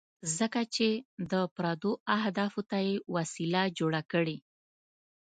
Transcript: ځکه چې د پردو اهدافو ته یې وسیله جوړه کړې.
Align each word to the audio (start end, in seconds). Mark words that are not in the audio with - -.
ځکه 0.37 0.61
چې 0.75 0.87
د 1.31 1.33
پردو 1.55 1.91
اهدافو 2.17 2.61
ته 2.69 2.77
یې 2.87 2.93
وسیله 3.15 3.61
جوړه 3.77 4.01
کړې. 4.11 4.37